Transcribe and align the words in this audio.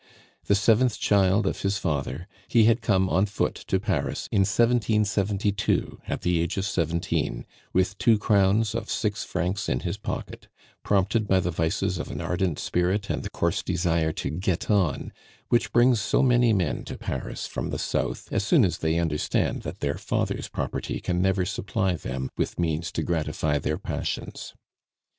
The 0.45 0.55
seventh 0.55 0.99
child 0.99 1.45
of 1.45 1.61
his 1.61 1.77
father, 1.77 2.27
he 2.47 2.63
had 2.63 2.81
come 2.81 3.07
on 3.07 3.27
foot 3.27 3.53
to 3.67 3.79
Paris 3.79 4.27
in 4.31 4.39
1772 4.39 6.01
at 6.07 6.21
the 6.23 6.39
age 6.41 6.57
of 6.57 6.65
seventeen, 6.65 7.45
with 7.71 7.99
two 7.99 8.17
crowns 8.17 8.73
of 8.73 8.89
six 8.89 9.23
francs 9.23 9.69
in 9.69 9.81
his 9.81 9.97
pocket, 9.97 10.47
prompted 10.81 11.27
by 11.27 11.39
the 11.39 11.51
vices 11.51 11.99
of 11.99 12.09
an 12.09 12.19
ardent 12.19 12.57
spirit 12.57 13.11
and 13.11 13.21
the 13.21 13.29
coarse 13.29 13.61
desire 13.61 14.11
to 14.13 14.31
"get 14.31 14.71
on," 14.71 15.13
which 15.49 15.71
brings 15.71 16.01
so 16.01 16.23
many 16.23 16.51
men 16.51 16.83
to 16.85 16.97
Paris 16.97 17.45
from 17.45 17.69
the 17.69 17.77
south 17.77 18.27
as 18.33 18.43
soon 18.43 18.65
as 18.65 18.79
they 18.79 18.97
understand 18.97 19.61
that 19.61 19.81
their 19.81 19.99
father's 19.99 20.47
property 20.47 20.99
can 20.99 21.21
never 21.21 21.45
supply 21.45 21.93
them 21.95 22.31
with 22.35 22.57
means 22.59 22.91
to 22.91 23.03
gratify 23.03 23.59
their 23.59 23.77
passions. 23.77 24.55